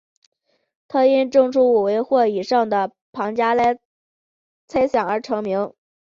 [0.87, 3.77] 他因证出五维或以上的庞加莱
[4.65, 5.73] 猜想而成名。